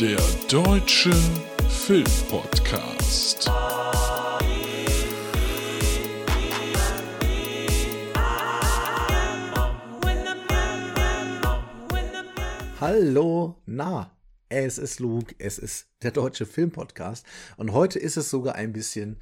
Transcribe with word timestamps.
Der 0.00 0.18
Deutsche 0.48 1.12
Filmpodcast. 1.68 3.50
Hallo, 12.80 13.56
na, 13.66 14.16
es 14.48 14.78
ist 14.78 15.00
Luke, 15.00 15.34
es 15.40 15.58
ist 15.58 15.88
der 16.02 16.12
Deutsche 16.12 16.46
Filmpodcast 16.46 17.26
und 17.56 17.72
heute 17.72 17.98
ist 17.98 18.16
es 18.16 18.30
sogar 18.30 18.54
ein 18.54 18.72
bisschen 18.72 19.16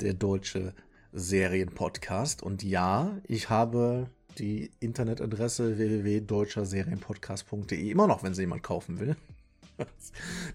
der 0.00 0.14
Deutsche 0.14 0.74
Serienpodcast 1.12 2.40
und 2.40 2.62
ja, 2.62 3.18
ich 3.26 3.50
habe 3.50 4.08
die 4.38 4.70
Internetadresse 4.78 5.76
www.deutscherserienpodcast.de 5.76 7.90
immer 7.90 8.06
noch, 8.06 8.22
wenn 8.22 8.34
sie 8.34 8.42
jemand 8.42 8.62
kaufen 8.62 9.00
will. 9.00 9.16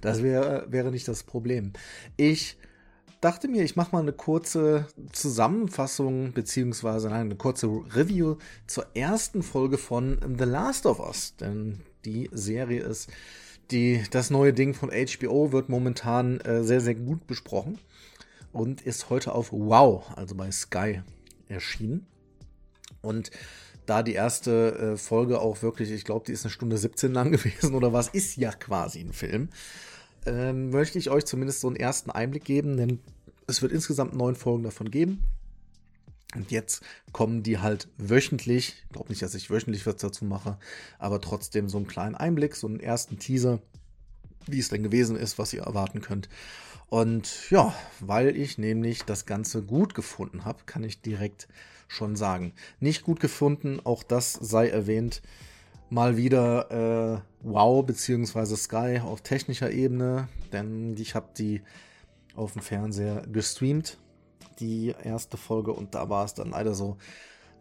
Das 0.02 0.22
wär, 0.22 0.66
wäre 0.70 0.92
nicht 0.92 1.08
das 1.08 1.24
Problem. 1.24 1.74
Ich 2.18 2.58
dachte 3.22 3.48
mir, 3.48 3.64
ich 3.64 3.76
mache 3.76 3.92
mal 3.92 4.02
eine 4.02 4.14
kurze 4.14 4.88
Zusammenfassung, 5.12 6.34
beziehungsweise 6.34 7.12
eine 7.12 7.36
kurze 7.36 7.68
Review 7.68 8.38
zur 8.68 8.86
ersten 8.94 9.42
Folge 9.42 9.78
von 9.78 10.20
The 10.38 10.44
Last 10.44 10.86
of 10.86 11.00
Us. 11.00 11.36
Denn 11.38 11.82
die 12.04 12.30
Serie 12.32 12.82
ist 12.82 13.10
die, 13.72 14.04
das 14.12 14.30
neue 14.30 14.54
Ding 14.54 14.74
von 14.74 14.92
HBO, 14.92 15.52
wird 15.52 15.70
momentan 15.70 16.40
äh, 16.42 16.64
sehr, 16.64 16.82
sehr 16.82 16.96
gut 16.96 17.26
besprochen 17.26 17.80
und 18.54 18.82
ist 18.82 19.10
heute 19.10 19.34
auf 19.34 19.52
Wow, 19.52 20.12
also 20.16 20.36
bei 20.36 20.52
Sky, 20.52 21.02
erschienen. 21.48 22.06
Und 23.02 23.32
da 23.86 24.04
die 24.04 24.14
erste 24.14 24.94
äh, 24.94 24.98
Folge 24.98 25.40
auch 25.40 25.62
wirklich, 25.62 25.92
ich 25.92 26.04
glaube, 26.04 26.26
die 26.26 26.32
ist 26.32 26.46
eine 26.46 26.52
Stunde 26.52 26.78
17 26.78 27.14
lang 27.14 27.32
gewesen 27.34 27.76
oder 27.76 27.94
was, 27.94 28.10
ist 28.10 28.38
ja 28.38 28.52
quasi 28.52 29.00
ein 29.00 29.14
Film, 29.14 29.50
ähm, 30.26 30.70
möchte 30.72 30.98
ich 30.98 31.10
euch 31.10 31.26
zumindest 31.26 31.62
so 31.62 31.68
einen 31.68 31.76
ersten 31.76 32.12
Einblick 32.12 32.46
geben, 32.46 32.78
denn 32.78 33.00
es 33.48 33.62
wird 33.62 33.72
insgesamt 33.72 34.16
neun 34.16 34.36
Folgen 34.36 34.64
davon 34.64 34.90
geben. 34.90 35.24
Und 36.36 36.52
jetzt 36.52 36.84
kommen 37.14 37.44
die 37.44 37.60
halt 37.60 37.88
wöchentlich. 37.98 38.84
Ich 38.84 38.90
glaube 38.90 39.10
nicht, 39.10 39.22
dass 39.22 39.36
ich 39.36 39.50
wöchentlich 39.50 39.86
was 39.86 39.96
dazu 39.98 40.26
mache, 40.26 40.58
aber 41.00 41.22
trotzdem 41.22 41.70
so 41.70 41.78
einen 41.78 41.88
kleinen 41.88 42.16
Einblick, 42.16 42.56
so 42.56 42.68
einen 42.68 42.80
ersten 42.80 43.20
Teaser, 43.20 43.60
wie 44.48 44.60
es 44.60 44.70
denn 44.70 44.84
gewesen 44.84 45.16
ist, 45.16 45.38
was 45.40 45.54
ihr 45.54 45.64
erwarten 45.64 46.02
könnt. 46.02 46.30
Und 46.88 47.50
ja, 47.50 47.74
weil 48.00 48.36
ich 48.38 48.58
nämlich 48.58 49.04
das 49.04 49.26
Ganze 49.26 49.64
gut 49.64 49.96
gefunden 49.96 50.46
habe, 50.46 50.60
kann 50.66 50.84
ich 50.84 51.02
direkt 51.02 51.48
schon 51.88 52.16
sagen. 52.16 52.54
Nicht 52.80 53.04
gut 53.04 53.20
gefunden, 53.20 53.80
auch 53.84 54.04
das 54.04 54.34
sei 54.34 54.70
erwähnt. 54.70 55.22
Mal 55.90 56.18
wieder 56.18 56.72
äh, 56.72 57.22
Wow 57.42 57.86
bzw. 57.86 58.56
Sky 58.56 59.02
auf 59.04 59.22
technischer 59.22 59.72
Ebene, 59.72 60.28
denn 60.52 60.96
ich 60.98 61.16
habe 61.16 61.30
die 61.38 61.62
auf 62.36 62.54
dem 62.54 62.62
Fernseher 62.62 63.24
gestreamt, 63.32 63.98
die 64.60 64.94
erste 65.04 65.38
Folge, 65.38 65.74
und 65.74 65.96
da 65.96 66.10
war 66.10 66.26
es 66.26 66.34
dann 66.34 66.52
leider 66.52 66.74
so, 66.74 66.98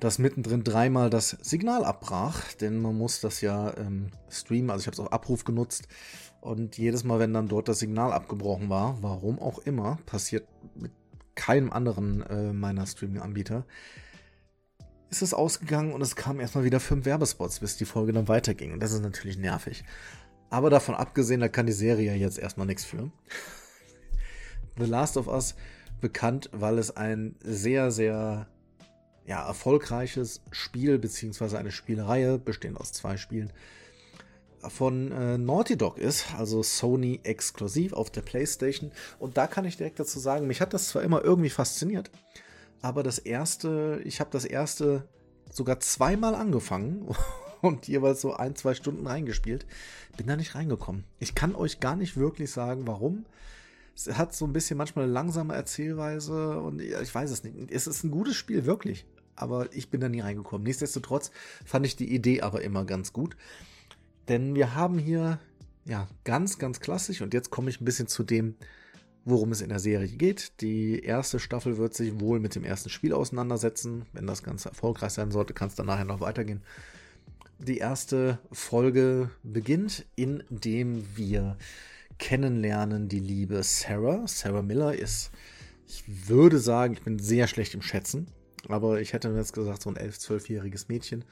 dass 0.00 0.18
mittendrin 0.18 0.64
dreimal 0.64 1.10
das 1.10 1.30
Signal 1.42 1.84
abbrach, 1.84 2.52
denn 2.54 2.80
man 2.80 2.96
muss 2.96 3.20
das 3.20 3.40
ja 3.40 3.76
ähm, 3.76 4.10
streamen, 4.28 4.70
also 4.70 4.82
ich 4.82 4.86
habe 4.86 4.94
es 4.94 5.00
auf 5.00 5.12
Abruf 5.12 5.44
genutzt 5.44 5.86
und 6.44 6.76
jedes 6.76 7.04
Mal, 7.04 7.18
wenn 7.18 7.32
dann 7.32 7.48
dort 7.48 7.68
das 7.68 7.78
Signal 7.78 8.12
abgebrochen 8.12 8.68
war, 8.68 8.98
warum 9.00 9.38
auch 9.38 9.60
immer, 9.60 9.98
passiert 10.04 10.46
mit 10.74 10.92
keinem 11.34 11.72
anderen 11.72 12.20
äh, 12.22 12.52
meiner 12.52 12.86
Streaming-Anbieter, 12.86 13.64
ist 15.08 15.22
es 15.22 15.32
ausgegangen 15.32 15.94
und 15.94 16.02
es 16.02 16.16
kamen 16.16 16.40
erstmal 16.40 16.64
wieder 16.64 16.80
fünf 16.80 17.06
Werbespots, 17.06 17.60
bis 17.60 17.78
die 17.78 17.86
Folge 17.86 18.12
dann 18.12 18.28
weiterging. 18.28 18.74
Und 18.74 18.80
das 18.80 18.92
ist 18.92 19.02
natürlich 19.02 19.38
nervig. 19.38 19.84
Aber 20.50 20.68
davon 20.68 20.94
abgesehen, 20.94 21.40
da 21.40 21.48
kann 21.48 21.64
die 21.64 21.72
Serie 21.72 22.14
jetzt 22.14 22.38
erstmal 22.38 22.66
nichts 22.66 22.84
für. 22.84 23.10
The 24.76 24.84
Last 24.84 25.16
of 25.16 25.28
Us 25.28 25.54
bekannt, 26.02 26.50
weil 26.52 26.76
es 26.78 26.94
ein 26.94 27.36
sehr, 27.40 27.90
sehr 27.90 28.48
ja, 29.24 29.46
erfolgreiches 29.46 30.42
Spiel 30.50 30.98
beziehungsweise 30.98 31.56
eine 31.58 31.72
Spielreihe, 31.72 32.38
bestehend 32.38 32.78
aus 32.78 32.92
zwei 32.92 33.16
Spielen, 33.16 33.50
von 34.70 35.12
äh, 35.12 35.38
Naughty 35.38 35.76
Dog 35.76 35.98
ist, 35.98 36.34
also 36.36 36.62
Sony 36.62 37.20
exklusiv 37.22 37.92
auf 37.92 38.10
der 38.10 38.22
PlayStation. 38.22 38.92
Und 39.18 39.36
da 39.36 39.46
kann 39.46 39.64
ich 39.64 39.76
direkt 39.76 40.00
dazu 40.00 40.18
sagen, 40.18 40.46
mich 40.46 40.60
hat 40.60 40.74
das 40.74 40.88
zwar 40.88 41.02
immer 41.02 41.22
irgendwie 41.22 41.50
fasziniert, 41.50 42.10
aber 42.82 43.02
das 43.02 43.18
erste, 43.18 44.00
ich 44.04 44.20
habe 44.20 44.30
das 44.30 44.44
erste 44.44 45.08
sogar 45.50 45.80
zweimal 45.80 46.34
angefangen 46.34 47.08
und 47.62 47.88
jeweils 47.88 48.20
so 48.20 48.34
ein, 48.34 48.56
zwei 48.56 48.74
Stunden 48.74 49.06
reingespielt. 49.06 49.66
Bin 50.16 50.26
da 50.26 50.36
nicht 50.36 50.54
reingekommen. 50.54 51.04
Ich 51.18 51.34
kann 51.34 51.54
euch 51.54 51.80
gar 51.80 51.96
nicht 51.96 52.16
wirklich 52.16 52.50
sagen, 52.50 52.86
warum. 52.86 53.24
Es 53.96 54.18
hat 54.18 54.34
so 54.34 54.44
ein 54.44 54.52
bisschen 54.52 54.76
manchmal 54.76 55.04
eine 55.04 55.14
langsame 55.14 55.54
Erzählweise 55.54 56.60
und 56.60 56.80
ich 56.80 57.14
weiß 57.14 57.30
es 57.30 57.44
nicht. 57.44 57.70
Es 57.70 57.86
ist 57.86 58.04
ein 58.04 58.10
gutes 58.10 58.36
Spiel, 58.36 58.66
wirklich. 58.66 59.06
Aber 59.36 59.72
ich 59.72 59.90
bin 59.90 60.00
da 60.00 60.08
nie 60.08 60.20
reingekommen. 60.20 60.64
Nichtsdestotrotz 60.64 61.30
fand 61.64 61.86
ich 61.86 61.96
die 61.96 62.12
Idee 62.12 62.42
aber 62.42 62.62
immer 62.62 62.84
ganz 62.84 63.12
gut. 63.12 63.36
Denn 64.28 64.54
wir 64.54 64.74
haben 64.74 64.98
hier, 64.98 65.38
ja, 65.84 66.08
ganz, 66.24 66.58
ganz 66.58 66.80
klassisch 66.80 67.20
und 67.20 67.34
jetzt 67.34 67.50
komme 67.50 67.70
ich 67.70 67.80
ein 67.80 67.84
bisschen 67.84 68.08
zu 68.08 68.22
dem, 68.22 68.56
worum 69.24 69.52
es 69.52 69.60
in 69.60 69.68
der 69.68 69.78
Serie 69.78 70.08
geht. 70.08 70.60
Die 70.60 71.00
erste 71.00 71.38
Staffel 71.38 71.78
wird 71.78 71.94
sich 71.94 72.20
wohl 72.20 72.40
mit 72.40 72.54
dem 72.54 72.64
ersten 72.64 72.90
Spiel 72.90 73.12
auseinandersetzen. 73.12 74.06
Wenn 74.12 74.26
das 74.26 74.42
Ganze 74.42 74.68
erfolgreich 74.68 75.12
sein 75.12 75.30
sollte, 75.30 75.54
kann 75.54 75.68
es 75.68 75.74
dann 75.74 75.86
nachher 75.86 76.04
noch 76.04 76.20
weitergehen. 76.20 76.62
Die 77.58 77.78
erste 77.78 78.38
Folge 78.52 79.30
beginnt, 79.42 80.04
indem 80.16 81.04
wir 81.16 81.56
kennenlernen 82.18 83.08
die 83.08 83.20
liebe 83.20 83.62
Sarah. 83.62 84.26
Sarah 84.26 84.62
Miller 84.62 84.94
ist, 84.94 85.30
ich 85.86 86.28
würde 86.28 86.58
sagen, 86.58 86.94
ich 86.94 87.02
bin 87.02 87.18
sehr 87.18 87.46
schlecht 87.46 87.74
im 87.74 87.82
Schätzen, 87.82 88.26
aber 88.68 89.00
ich 89.00 89.12
hätte 89.12 89.28
jetzt 89.28 89.52
gesagt, 89.52 89.82
so 89.82 89.90
ein 89.90 89.96
11-, 89.96 90.20
12-jähriges 90.20 90.86
Mädchen. 90.88 91.24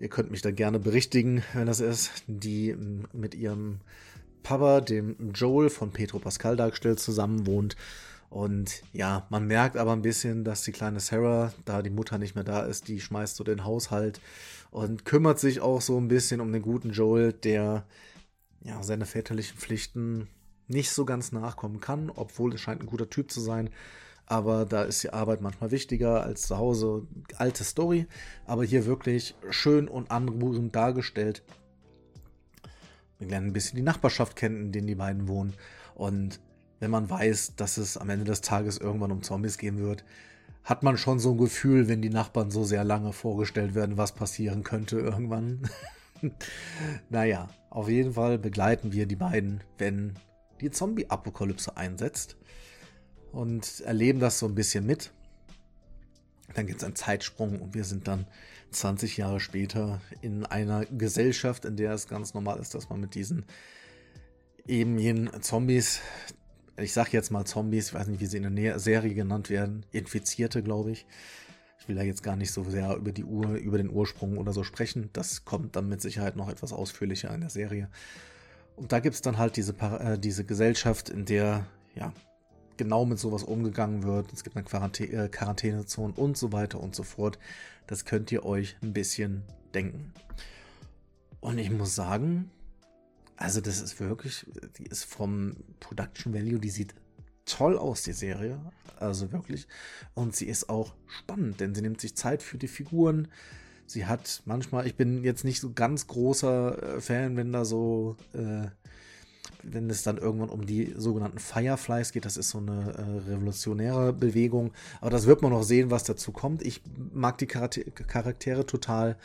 Ihr 0.00 0.08
könnt 0.08 0.30
mich 0.30 0.42
da 0.42 0.50
gerne 0.50 0.78
berichtigen, 0.78 1.42
wenn 1.54 1.66
das 1.66 1.80
ist, 1.80 2.24
die 2.26 2.76
mit 3.12 3.34
ihrem 3.34 3.80
Papa, 4.42 4.80
dem 4.80 5.32
Joel 5.34 5.70
von 5.70 5.92
Petro 5.92 6.18
Pascal 6.18 6.56
dargestellt, 6.56 7.00
zusammen 7.00 7.46
wohnt. 7.46 7.76
Und 8.28 8.82
ja, 8.92 9.26
man 9.28 9.46
merkt 9.46 9.76
aber 9.76 9.92
ein 9.92 10.02
bisschen, 10.02 10.42
dass 10.42 10.62
die 10.62 10.72
kleine 10.72 11.00
Sarah, 11.00 11.52
da 11.66 11.82
die 11.82 11.90
Mutter 11.90 12.18
nicht 12.18 12.34
mehr 12.34 12.44
da 12.44 12.62
ist, 12.62 12.88
die 12.88 13.00
schmeißt 13.00 13.36
so 13.36 13.44
den 13.44 13.64
Haushalt 13.64 14.20
und 14.70 15.04
kümmert 15.04 15.38
sich 15.38 15.60
auch 15.60 15.82
so 15.82 15.98
ein 15.98 16.08
bisschen 16.08 16.40
um 16.40 16.50
den 16.50 16.62
guten 16.62 16.90
Joel, 16.90 17.34
der 17.34 17.84
ja 18.64 18.82
seine 18.82 19.04
väterlichen 19.04 19.58
Pflichten 19.58 20.28
nicht 20.66 20.92
so 20.92 21.04
ganz 21.04 21.32
nachkommen 21.32 21.80
kann, 21.80 22.10
obwohl 22.10 22.54
es 22.54 22.60
scheint 22.60 22.80
ein 22.80 22.86
guter 22.86 23.10
Typ 23.10 23.30
zu 23.30 23.40
sein. 23.40 23.68
Aber 24.26 24.64
da 24.64 24.82
ist 24.82 25.02
die 25.02 25.12
Arbeit 25.12 25.40
manchmal 25.40 25.70
wichtiger 25.70 26.22
als 26.22 26.42
zu 26.42 26.56
Hause. 26.56 27.06
Alte 27.36 27.64
Story, 27.64 28.06
aber 28.46 28.64
hier 28.64 28.86
wirklich 28.86 29.34
schön 29.50 29.88
und 29.88 30.10
anrührend 30.10 30.74
dargestellt. 30.74 31.42
Wir 33.18 33.28
lernen 33.28 33.48
ein 33.48 33.52
bisschen 33.52 33.76
die 33.76 33.82
Nachbarschaft 33.82 34.36
kennen, 34.36 34.66
in 34.66 34.72
der 34.72 34.82
die 34.82 34.94
beiden 34.94 35.28
wohnen. 35.28 35.54
Und 35.94 36.40
wenn 36.80 36.90
man 36.90 37.08
weiß, 37.08 37.54
dass 37.56 37.76
es 37.76 37.96
am 37.96 38.10
Ende 38.10 38.24
des 38.24 38.40
Tages 38.40 38.78
irgendwann 38.78 39.12
um 39.12 39.22
Zombies 39.22 39.58
gehen 39.58 39.78
wird, 39.78 40.04
hat 40.64 40.82
man 40.82 40.96
schon 40.96 41.18
so 41.18 41.32
ein 41.32 41.38
Gefühl, 41.38 41.88
wenn 41.88 42.02
die 42.02 42.10
Nachbarn 42.10 42.50
so 42.50 42.64
sehr 42.64 42.84
lange 42.84 43.12
vorgestellt 43.12 43.74
werden, 43.74 43.98
was 43.98 44.12
passieren 44.12 44.62
könnte 44.62 44.98
irgendwann. 44.98 45.68
naja, 47.10 47.48
auf 47.70 47.88
jeden 47.88 48.14
Fall 48.14 48.38
begleiten 48.38 48.92
wir 48.92 49.06
die 49.06 49.16
beiden, 49.16 49.60
wenn 49.78 50.14
die 50.60 50.70
Zombie-Apokalypse 50.70 51.76
einsetzt 51.76 52.36
und 53.32 53.80
erleben 53.80 54.20
das 54.20 54.38
so 54.38 54.46
ein 54.46 54.54
bisschen 54.54 54.86
mit. 54.86 55.10
Dann 56.54 56.66
gibt 56.66 56.80
es 56.80 56.84
einen 56.84 56.96
Zeitsprung 56.96 57.60
und 57.60 57.74
wir 57.74 57.84
sind 57.84 58.06
dann 58.06 58.26
20 58.70 59.16
Jahre 59.16 59.40
später 59.40 60.00
in 60.20 60.44
einer 60.44 60.84
Gesellschaft, 60.86 61.64
in 61.64 61.76
der 61.76 61.92
es 61.92 62.08
ganz 62.08 62.34
normal 62.34 62.58
ist, 62.60 62.74
dass 62.74 62.90
man 62.90 63.00
mit 63.00 63.14
diesen 63.14 63.44
eben 64.66 64.98
jenen 64.98 65.42
Zombies, 65.42 66.00
ich 66.76 66.92
sage 66.92 67.10
jetzt 67.12 67.30
mal 67.30 67.44
Zombies, 67.44 67.88
ich 67.88 67.94
weiß 67.94 68.06
nicht, 68.06 68.20
wie 68.20 68.26
sie 68.26 68.38
in 68.38 68.56
der 68.56 68.78
Serie 68.78 69.14
genannt 69.14 69.50
werden, 69.50 69.84
Infizierte, 69.92 70.62
glaube 70.62 70.92
ich. 70.92 71.06
Ich 71.80 71.88
will 71.88 71.96
da 71.96 72.02
jetzt 72.02 72.22
gar 72.22 72.36
nicht 72.36 72.52
so 72.52 72.62
sehr 72.64 72.94
über 72.94 73.10
die 73.10 73.24
Ur, 73.24 73.54
über 73.54 73.76
den 73.76 73.90
Ursprung 73.90 74.38
oder 74.38 74.52
so 74.52 74.62
sprechen. 74.62 75.10
Das 75.12 75.44
kommt 75.44 75.74
dann 75.74 75.88
mit 75.88 76.00
Sicherheit 76.00 76.36
noch 76.36 76.48
etwas 76.48 76.72
ausführlicher 76.72 77.34
in 77.34 77.40
der 77.40 77.50
Serie. 77.50 77.88
Und 78.76 78.92
da 78.92 79.00
gibt 79.00 79.16
es 79.16 79.22
dann 79.22 79.36
halt 79.36 79.56
diese, 79.56 79.72
äh, 79.72 80.18
diese 80.18 80.44
Gesellschaft, 80.44 81.08
in 81.08 81.24
der 81.24 81.66
ja 81.94 82.12
genau 82.76 83.04
mit 83.04 83.18
sowas 83.18 83.42
umgegangen 83.42 84.02
wird. 84.02 84.32
Es 84.32 84.44
gibt 84.44 84.56
eine 84.56 84.64
Quarantä 84.64 85.04
äh, 85.04 85.28
Quarantänezone 85.28 86.14
und 86.14 86.36
so 86.36 86.52
weiter 86.52 86.80
und 86.80 86.94
so 86.94 87.02
fort. 87.02 87.38
Das 87.86 88.04
könnt 88.04 88.30
ihr 88.32 88.44
euch 88.44 88.76
ein 88.82 88.92
bisschen 88.92 89.42
denken. 89.74 90.12
Und 91.40 91.58
ich 91.58 91.70
muss 91.70 91.94
sagen, 91.94 92.50
also 93.36 93.60
das 93.60 93.80
ist 93.80 93.98
wirklich, 93.98 94.46
die 94.78 94.86
ist 94.86 95.04
vom 95.04 95.56
Production 95.80 96.32
Value, 96.32 96.60
die 96.60 96.70
sieht 96.70 96.94
toll 97.44 97.76
aus, 97.76 98.02
die 98.02 98.12
Serie. 98.12 98.60
Also 98.98 99.32
wirklich. 99.32 99.66
Und 100.14 100.36
sie 100.36 100.46
ist 100.46 100.68
auch 100.68 100.94
spannend, 101.08 101.60
denn 101.60 101.74
sie 101.74 101.82
nimmt 101.82 102.00
sich 102.00 102.14
Zeit 102.14 102.42
für 102.42 102.58
die 102.58 102.68
Figuren. 102.68 103.28
Sie 103.86 104.06
hat 104.06 104.42
manchmal, 104.46 104.86
ich 104.86 104.94
bin 104.94 105.24
jetzt 105.24 105.44
nicht 105.44 105.60
so 105.60 105.72
ganz 105.72 106.06
großer 106.06 106.96
äh, 106.96 107.00
Fan, 107.00 107.36
wenn 107.36 107.52
da 107.52 107.64
so 107.64 108.16
äh, 108.32 108.68
wenn 109.62 109.90
es 109.90 110.02
dann 110.02 110.18
irgendwann 110.18 110.50
um 110.50 110.66
die 110.66 110.94
sogenannten 110.96 111.38
Fireflies 111.38 112.12
geht. 112.12 112.24
Das 112.24 112.36
ist 112.36 112.50
so 112.50 112.58
eine 112.58 112.94
äh, 112.94 113.30
revolutionäre 113.30 114.12
Bewegung. 114.12 114.72
Aber 115.00 115.10
das 115.10 115.26
wird 115.26 115.42
man 115.42 115.52
noch 115.52 115.62
sehen, 115.62 115.90
was 115.90 116.04
dazu 116.04 116.32
kommt. 116.32 116.62
Ich 116.62 116.82
mag 117.12 117.38
die 117.38 117.46
Charaktere, 117.46 117.90
Charaktere 117.90 118.66
total. 118.66 119.16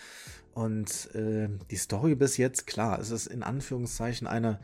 Und 0.54 1.14
äh, 1.14 1.50
die 1.70 1.76
Story 1.76 2.16
bis 2.16 2.38
jetzt, 2.38 2.66
klar, 2.66 3.00
es 3.00 3.12
ist 3.12 3.28
in 3.28 3.44
Anführungszeichen 3.44 4.28
eine 4.28 4.60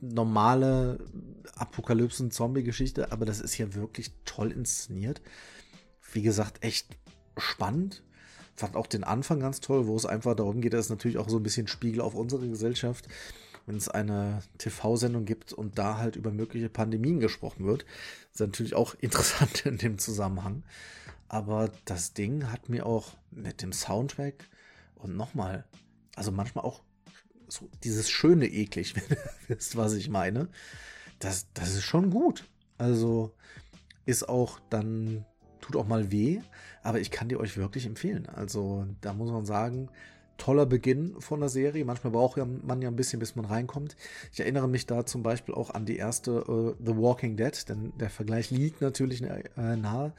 normale 0.00 0.98
Apokalypsen-Zombie-Geschichte, 1.56 3.12
aber 3.12 3.26
das 3.26 3.40
ist 3.40 3.52
hier 3.52 3.74
wirklich 3.74 4.12
toll 4.24 4.52
inszeniert. 4.52 5.20
Wie 6.12 6.22
gesagt, 6.22 6.64
echt 6.64 6.86
spannend. 7.36 8.02
Fand 8.56 8.76
auch 8.76 8.86
den 8.86 9.04
Anfang 9.04 9.40
ganz 9.40 9.60
toll, 9.60 9.86
wo 9.86 9.96
es 9.96 10.06
einfach 10.06 10.34
darum 10.34 10.60
geht, 10.60 10.72
dass 10.72 10.86
es 10.86 10.90
natürlich 10.90 11.18
auch 11.18 11.28
so 11.28 11.38
ein 11.38 11.42
bisschen 11.42 11.66
Spiegel 11.66 12.00
auf 12.00 12.14
unsere 12.14 12.48
Gesellschaft, 12.48 13.08
wenn 13.70 13.76
es 13.76 13.88
eine 13.88 14.42
TV-Sendung 14.58 15.24
gibt 15.24 15.52
und 15.52 15.78
da 15.78 15.96
halt 15.96 16.16
über 16.16 16.32
mögliche 16.32 16.68
Pandemien 16.68 17.20
gesprochen 17.20 17.66
wird. 17.66 17.82
Das 18.32 18.40
ist 18.40 18.40
natürlich 18.40 18.74
auch 18.74 18.94
interessant 19.00 19.64
in 19.64 19.78
dem 19.78 19.96
Zusammenhang. 19.98 20.64
Aber 21.28 21.70
das 21.84 22.12
Ding 22.12 22.50
hat 22.50 22.68
mir 22.68 22.84
auch 22.84 23.16
mit 23.30 23.62
dem 23.62 23.72
Soundtrack 23.72 24.48
und 24.96 25.16
nochmal, 25.16 25.64
also 26.16 26.32
manchmal 26.32 26.64
auch 26.64 26.82
so 27.46 27.68
dieses 27.84 28.10
schöne 28.10 28.48
eklig, 28.48 28.96
wenn 29.08 29.16
ihr 29.16 29.30
wisst, 29.46 29.76
was 29.76 29.92
ich 29.92 30.08
meine. 30.08 30.48
Das, 31.20 31.46
das 31.54 31.70
ist 31.76 31.84
schon 31.84 32.10
gut. 32.10 32.48
Also 32.76 33.36
ist 34.04 34.28
auch 34.28 34.58
dann, 34.68 35.24
tut 35.60 35.76
auch 35.76 35.86
mal 35.86 36.10
weh, 36.10 36.40
aber 36.82 36.98
ich 36.98 37.12
kann 37.12 37.28
die 37.28 37.36
euch 37.36 37.56
wirklich 37.56 37.86
empfehlen. 37.86 38.28
Also 38.28 38.84
da 39.00 39.12
muss 39.12 39.30
man 39.30 39.46
sagen, 39.46 39.90
toller 40.40 40.66
Beginn 40.66 41.20
von 41.20 41.40
der 41.40 41.48
Serie. 41.48 41.84
Manchmal 41.84 42.12
braucht 42.12 42.38
man 42.38 42.82
ja 42.82 42.88
ein 42.88 42.96
bisschen, 42.96 43.20
bis 43.20 43.36
man 43.36 43.44
reinkommt. 43.44 43.96
Ich 44.32 44.40
erinnere 44.40 44.68
mich 44.68 44.86
da 44.86 45.06
zum 45.06 45.22
Beispiel 45.22 45.54
auch 45.54 45.70
an 45.70 45.84
die 45.84 45.96
erste 45.96 46.50
uh, 46.50 46.74
The 46.84 46.96
Walking 46.96 47.36
Dead, 47.36 47.68
denn 47.68 47.92
der 47.98 48.10
Vergleich 48.10 48.50
liegt 48.50 48.80
natürlich 48.80 49.22
äh, 49.22 49.76
nahe 49.76 50.12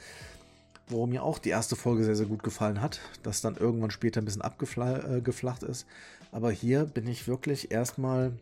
wo 0.92 1.08
mir 1.08 1.24
auch 1.24 1.40
die 1.40 1.50
erste 1.50 1.76
Folge 1.76 2.04
sehr, 2.04 2.16
sehr 2.16 2.26
gut 2.26 2.44
gefallen 2.44 2.82
hat, 2.82 3.00
das 3.24 3.40
dann 3.42 3.56
irgendwann 3.56 3.92
später 3.92 4.22
ein 4.22 4.26
bisschen 4.26 4.42
abgeflacht 4.42 5.64
äh, 5.64 5.72
ist. 5.72 5.86
Aber 6.32 6.52
hier 6.52 6.86
bin 6.86 7.08
ich 7.08 7.28
wirklich 7.28 7.72
erstmal 7.72 8.34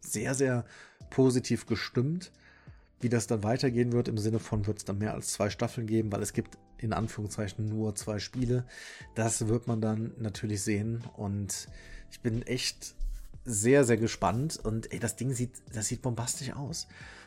sehr, 0.00 0.34
sehr 0.34 0.64
positiv 1.10 1.66
gestimmt, 1.66 2.32
wie 3.00 3.08
das 3.08 3.26
dann 3.26 3.42
weitergehen 3.42 3.92
wird. 3.92 4.08
Im 4.08 4.18
Sinne 4.18 4.38
von, 4.38 4.66
wird 4.66 4.78
es 4.78 4.84
dann 4.84 4.98
mehr 4.98 5.14
als 5.14 5.28
zwei 5.28 5.50
Staffeln 5.50 5.86
geben, 5.86 6.10
weil 6.10 6.22
es 6.22 6.32
gibt 6.32 6.58
in 6.84 6.92
Anführungszeichen 6.92 7.68
nur 7.68 7.94
zwei 7.94 8.18
Spiele. 8.18 8.64
Das 9.14 9.48
wird 9.48 9.66
man 9.66 9.80
dann 9.80 10.12
natürlich 10.18 10.62
sehen. 10.62 11.02
Und 11.16 11.68
ich 12.10 12.20
bin 12.20 12.42
echt 12.42 12.94
sehr, 13.44 13.84
sehr 13.84 13.96
gespannt. 13.96 14.60
Und 14.62 14.92
ey, 14.92 14.98
das 14.98 15.16
Ding 15.16 15.32
sieht, 15.32 15.62
das 15.72 15.88
sieht 15.88 16.02
bombastisch 16.02 16.52
aus. 16.52 16.86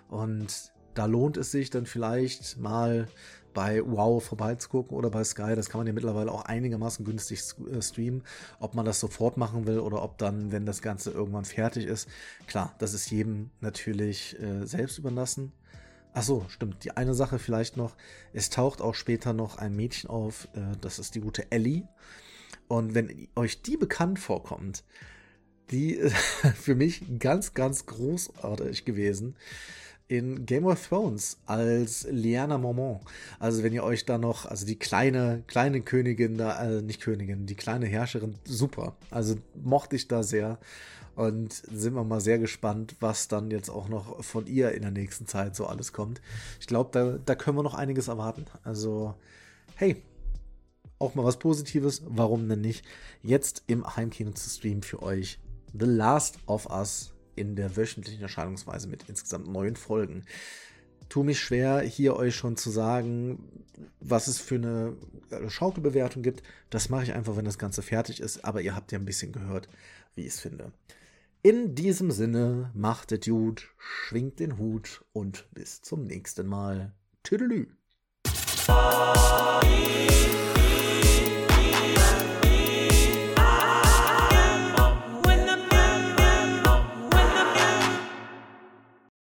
Und 0.09 0.71
da 0.93 1.05
lohnt 1.05 1.37
es 1.37 1.51
sich 1.51 1.69
dann 1.69 1.85
vielleicht 1.85 2.57
mal 2.57 3.07
bei 3.53 3.81
Wow 3.83 4.23
vorbeizugucken 4.23 4.95
oder 4.95 5.09
bei 5.09 5.23
Sky. 5.23 5.55
Das 5.55 5.69
kann 5.69 5.79
man 5.79 5.87
ja 5.87 5.93
mittlerweile 5.93 6.31
auch 6.31 6.45
einigermaßen 6.45 7.03
günstig 7.03 7.41
äh, 7.71 7.81
streamen. 7.81 8.23
Ob 8.59 8.75
man 8.75 8.85
das 8.85 8.99
sofort 8.99 9.37
machen 9.37 9.65
will 9.65 9.79
oder 9.79 10.03
ob 10.03 10.19
dann, 10.19 10.51
wenn 10.51 10.67
das 10.67 10.83
Ganze 10.83 11.09
irgendwann 11.09 11.45
fertig 11.45 11.85
ist. 11.85 12.07
Klar, 12.45 12.75
das 12.77 12.93
ist 12.93 13.09
jedem 13.09 13.49
natürlich 13.59 14.39
äh, 14.39 14.65
selbst 14.65 14.99
überlassen. 14.99 15.51
Ach 16.17 16.23
so, 16.23 16.43
stimmt. 16.49 16.83
Die 16.83 16.97
eine 16.97 17.13
Sache 17.13 17.37
vielleicht 17.37 17.77
noch. 17.77 17.95
Es 18.33 18.49
taucht 18.49 18.81
auch 18.81 18.95
später 18.95 19.33
noch 19.33 19.59
ein 19.59 19.75
Mädchen 19.75 20.09
auf. 20.09 20.47
Äh, 20.55 20.75
das 20.81 20.97
ist 20.97 21.13
die 21.13 21.19
gute 21.19 21.51
Ellie. 21.51 21.87
Und 22.67 22.95
wenn 22.95 23.27
euch 23.35 23.61
die 23.61 23.77
bekannt 23.77 24.17
vorkommt, 24.17 24.83
die 25.69 25.91
ist 25.93 26.15
für 26.55 26.73
mich 26.73 27.03
ganz, 27.19 27.53
ganz 27.53 27.85
großartig 27.85 28.83
gewesen 28.83 29.35
in 30.07 30.45
Game 30.45 30.65
of 30.65 30.87
Thrones 30.87 31.37
als 31.45 32.07
Liana 32.09 32.57
Mormont. 32.57 33.01
Also 33.39 33.63
wenn 33.63 33.73
ihr 33.73 33.83
euch 33.83 34.05
da 34.05 34.17
noch, 34.17 34.45
also 34.45 34.65
die 34.65 34.79
kleine, 34.79 35.43
kleine 35.47 35.81
Königin 35.81 36.37
da, 36.37 36.63
äh, 36.63 36.81
nicht 36.81 37.01
Königin, 37.01 37.45
die 37.45 37.55
kleine 37.55 37.87
Herrscherin, 37.87 38.35
super. 38.45 38.95
Also 39.11 39.35
mochte 39.61 39.95
ich 39.95 40.07
da 40.07 40.23
sehr. 40.23 40.59
Und 41.15 41.51
sind 41.51 41.95
wir 41.95 42.03
mal 42.03 42.21
sehr 42.21 42.37
gespannt, 42.37 42.95
was 42.99 43.27
dann 43.27 43.49
jetzt 43.49 43.69
auch 43.69 43.89
noch 43.89 44.23
von 44.23 44.45
ihr 44.45 44.73
in 44.73 44.83
der 44.83 44.91
nächsten 44.91 45.25
Zeit 45.25 45.55
so 45.55 45.65
alles 45.65 45.91
kommt. 45.91 46.21
Ich 46.59 46.67
glaube, 46.67 46.91
da, 46.93 47.17
da 47.17 47.33
können 47.33 47.57
wir 47.57 47.63
noch 47.63 47.73
einiges 47.73 48.07
erwarten. 48.07 48.45
Also, 48.63 49.15
hey, 49.75 50.03
auch 50.99 51.15
mal 51.15 51.25
was 51.25 51.39
Positives, 51.39 52.03
warum 52.05 52.47
denn 52.47 52.61
nicht? 52.61 52.85
Jetzt 53.23 53.63
im 53.65 53.95
Heimkino 53.95 54.31
zu 54.31 54.47
streamen 54.47 54.83
für 54.83 55.01
euch 55.01 55.39
The 55.73 55.85
Last 55.85 56.37
of 56.45 56.69
Us 56.69 57.13
in 57.37 57.55
der 57.55 57.77
wöchentlichen 57.77 58.21
Erscheinungsweise 58.21 58.87
mit 58.87 59.05
insgesamt 59.07 59.47
neun 59.47 59.75
Folgen. 59.75 60.25
Tu 61.09 61.23
mich 61.23 61.39
schwer, 61.39 61.79
hier 61.81 62.15
euch 62.17 62.35
schon 62.35 62.57
zu 62.57 62.69
sagen, 62.69 63.63
was 64.01 64.27
es 64.27 64.39
für 64.39 64.55
eine 64.55 65.49
Schaukelbewertung 65.49 66.21
gibt. 66.21 66.43
Das 66.69 66.89
mache 66.89 67.03
ich 67.03 67.13
einfach, 67.13 67.37
wenn 67.37 67.45
das 67.45 67.57
Ganze 67.57 67.81
fertig 67.81 68.19
ist. 68.19 68.43
Aber 68.43 68.61
ihr 68.61 68.75
habt 68.75 68.91
ja 68.91 68.99
ein 68.99 69.05
bisschen 69.05 69.31
gehört, 69.31 69.69
wie 70.15 70.21
ich 70.21 70.33
es 70.33 70.39
finde. 70.39 70.73
In 71.43 71.75
diesem 71.75 72.11
Sinne, 72.11 72.71
macht 72.73 73.11
es 73.13 73.25
gut, 73.25 73.69
schwingt 73.77 74.39
den 74.39 74.57
Hut 74.57 75.05
und 75.13 75.47
bis 75.53 75.81
zum 75.81 76.03
nächsten 76.03 76.47
Mal. 76.47 76.93
Tüdelü. 77.23 77.67